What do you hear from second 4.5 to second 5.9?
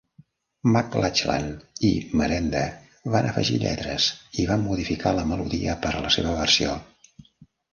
van modificar la melodia